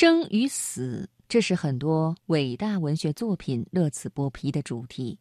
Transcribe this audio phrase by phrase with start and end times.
[0.00, 5.18] 生与死，这是很多伟大文学作品乐此不疲的主题，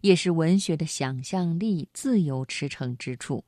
[0.00, 3.44] 也是文学的想象力自由驰骋之处。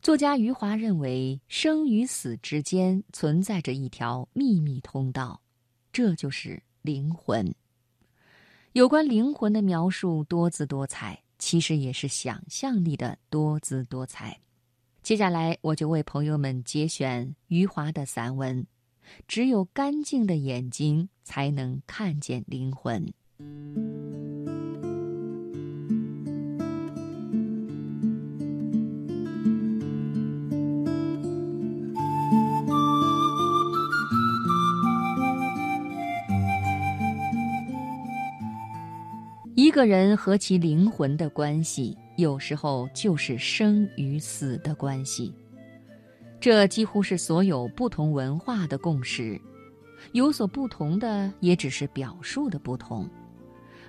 [0.00, 5.38] 作家余华认为，生与死之间存在着一条秘密通道，
[5.92, 7.54] 这就是灵魂。
[8.72, 14.40] 有关灵魂的描述多姿多彩，其实也是想象力的多姿多彩。
[15.02, 18.66] 接下来，我就为朋友们节选余华的散文。
[19.26, 23.12] 只有干净的眼睛，才能看见灵魂。
[39.54, 45.32] 一个人和其灵魂的关系，有时候就是生与死的关系。
[46.40, 49.38] 这几乎是所有不同文化的共识，
[50.12, 53.06] 有所不同的也只是表述的不同，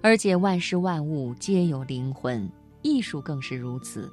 [0.02, 4.12] 而且万事万物皆有灵魂，艺术更是如此。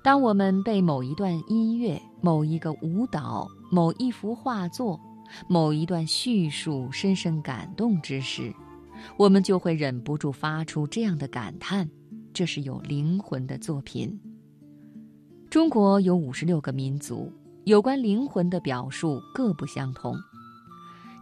[0.00, 5.00] 当我们被某一段音乐、某一个舞蹈、某一幅画作、
[5.48, 8.54] 某一段叙述深深感动之时，
[9.16, 11.90] 我们就会忍不住发出这样的感叹：
[12.32, 14.20] 这是有灵魂的作品。
[15.54, 20.18] 中国有五十六个民族，有关灵魂的表述各不相同。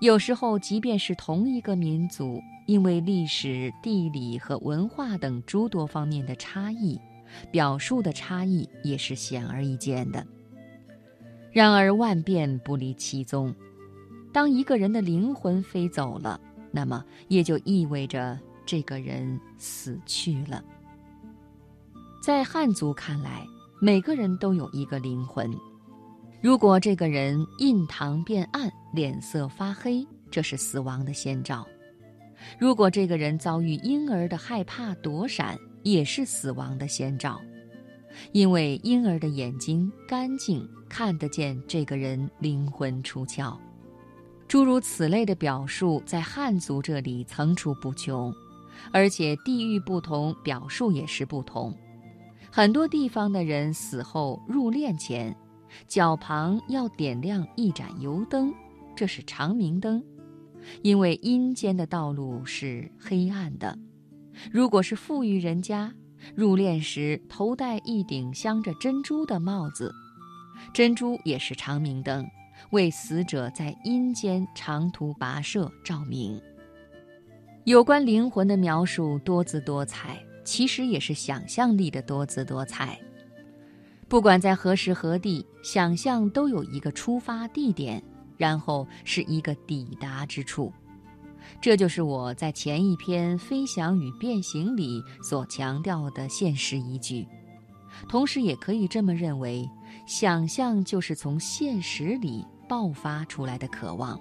[0.01, 6.99] 有时候，即便是同一个民族，因为历史、地理和文化等诸多方面的差异，
[7.51, 10.27] 表述的差异也是显而易见的。
[11.53, 13.55] 然而，万变不离其宗。
[14.33, 20.65] 当一个人的灵魂飞走了，那么也就意味着这个人死去了。
[22.23, 23.47] 在汉族看来，
[23.85, 25.53] 每个人都有一个灵魂，
[26.41, 31.67] 如果这个人印堂变暗、脸色发黑，这是死亡的先兆；
[32.61, 37.41] 如果这个人遭遇婴儿的害怕躲闪，也是死亡的先兆。
[38.31, 43.59] 因为婴儿的眼睛干净，看得见这个人灵魂出窍。
[44.47, 48.33] 诸如此类的表述，在汉族这里层出不穷，
[48.93, 51.77] 而且地域不同，表述也是不同。
[52.55, 55.35] 很多地方的人死后入殓前，
[55.89, 58.53] 脚旁要点亮一盏油灯，
[58.95, 60.05] 这是长明灯，
[60.83, 63.79] 因为阴间的道路是黑暗的。
[64.51, 65.91] 如果是富裕人家，
[66.35, 69.91] 入殓时头戴一顶镶着珍珠的帽子，
[70.75, 72.23] 珍珠也是长明灯，
[72.73, 76.39] 为死者在阴间长途跋涉照明。
[77.65, 80.23] 有关灵魂的描述多姿多彩。
[80.45, 82.99] 其实也是想象力的多姿多彩。
[84.09, 88.03] 不管在何时何地，想象都有一个出发地点，
[88.37, 90.73] 然后是一个抵达之处。
[91.61, 97.27] 这就是我在前一篇《飞翔与变形》里所强调的现实依据。
[98.09, 99.69] 同时，也可以这么认为：
[100.07, 104.19] 想象就是从现实里爆发出来的渴望。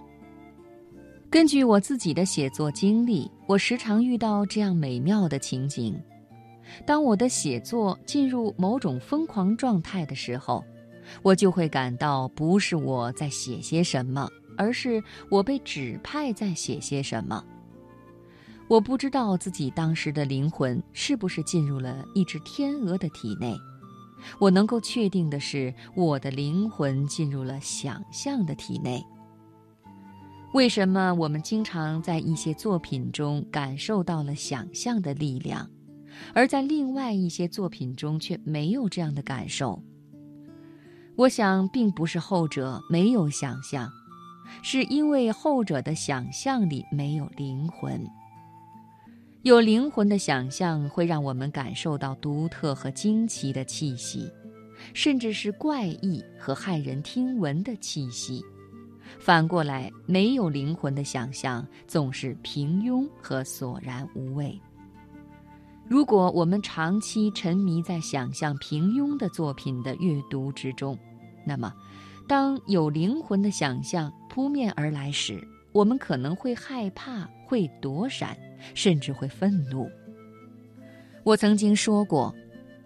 [1.30, 5.98] 根据我自己的写作经历，我时常遇到这样美妙的情景。
[6.86, 10.64] 当我的写作进入某种疯狂状态的时候，
[11.22, 17.44] 我就会感到不是我在写些什么，而是我被指派在写些什么。
[18.68, 23.54] 我不知道自己当时的灵魂是不是进入了一只天鹅的体内，
[24.40, 29.06] 我能够确定的是，我的灵魂进入了想象的体内。
[30.54, 35.70] 为什么我们经常在一些作品中感受到了想象的力量？
[36.34, 39.82] 而在另外一些作品中却没有这样的感受。
[41.16, 43.92] 我想，并不是后者没有想象，
[44.64, 48.06] 是因为后者的想象里没有灵魂。
[49.44, 54.32] 有灵魂的想象会让我们感受到独特和惊奇的气息，
[54.94, 58.42] 甚至是怪异和骇人听闻的气息。
[59.20, 64.60] 反过来，没有灵魂的想象总是平庸和索然无味。
[65.92, 70.98] 如果我们长期沉迷在想象平庸的作品的阅读之中，
[71.46, 71.74] 那么，
[72.30, 78.38] 当有灵魂的想象扑面而来时，我们可能会害怕、会躲闪，
[78.74, 79.86] 甚至会愤怒。
[81.26, 82.34] 我曾经说过，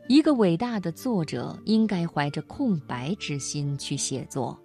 [0.08, 4.60] 一个伟大的作者应该怀着空白之心去写作，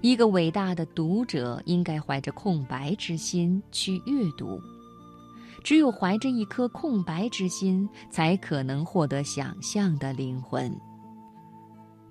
[0.00, 4.58] 一个伟大的读者应该怀着空白之心去阅读。
[5.62, 10.74] 只有怀着一颗空白之心，才可能获得想象的灵魂。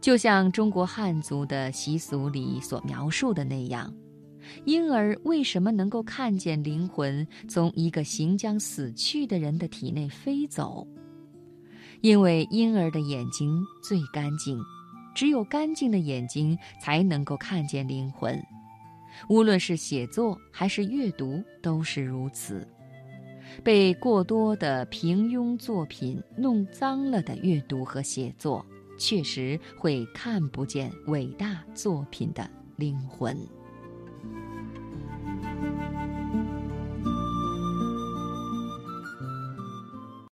[0.01, 3.93] 就像中国汉族的习俗里所描述的那样，
[4.65, 10.87] 婴儿为什么能够看见灵魂从一个行将死去的人的体内飞走？
[12.01, 14.57] 因为婴儿的眼睛最干净，
[15.13, 18.41] 只有干净的眼睛才能够看见灵魂。
[19.27, 22.65] 无论是写作还是阅读，都是如此。
[23.63, 28.65] 被过多的平庸作品弄脏了的阅读和写作，
[28.97, 33.58] 确实会看不见伟大作品的灵魂。